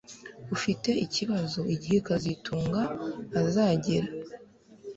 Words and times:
Ufite 0.55 0.89
igitekerezo 1.03 1.61
igihe 1.75 1.97
kazitunga 2.07 2.81
azagera 3.41 4.09